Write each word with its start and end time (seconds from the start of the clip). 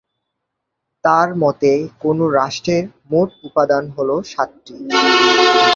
তার 1.03 1.29
মতে, 1.35 1.71
কোন 2.01 2.17
রাষ্ট্রের 2.37 2.83
মোট 3.11 3.29
উপাদান 3.47 3.83
হল 3.95 4.09
সাতটি। 4.31 4.75